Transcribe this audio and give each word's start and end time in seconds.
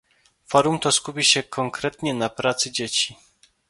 Forum 0.45 0.79
to 0.79 0.91
skupi 0.91 1.23
się 1.23 1.43
konkretnie 1.43 2.13
na 2.13 2.29
pracy 2.29 2.71
dzieci 2.71 3.15